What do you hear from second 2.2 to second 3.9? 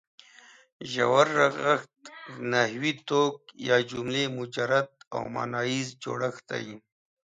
د نحوي توک یا